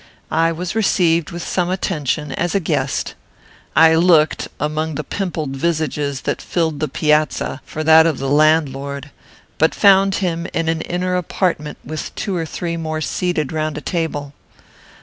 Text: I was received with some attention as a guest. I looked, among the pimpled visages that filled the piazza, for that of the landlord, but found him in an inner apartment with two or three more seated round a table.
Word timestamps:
I 0.31 0.51
was 0.51 0.73
received 0.73 1.29
with 1.29 1.47
some 1.47 1.69
attention 1.69 2.31
as 2.31 2.55
a 2.55 2.59
guest. 2.59 3.13
I 3.75 3.93
looked, 3.93 4.47
among 4.59 4.95
the 4.95 5.03
pimpled 5.03 5.51
visages 5.55 6.21
that 6.21 6.41
filled 6.41 6.79
the 6.79 6.87
piazza, 6.87 7.61
for 7.67 7.83
that 7.83 8.07
of 8.07 8.17
the 8.17 8.27
landlord, 8.27 9.11
but 9.59 9.75
found 9.75 10.15
him 10.15 10.47
in 10.55 10.67
an 10.69 10.81
inner 10.81 11.15
apartment 11.15 11.77
with 11.85 12.15
two 12.15 12.35
or 12.35 12.47
three 12.47 12.77
more 12.77 12.99
seated 12.99 13.51
round 13.51 13.77
a 13.77 13.81
table. 13.81 14.33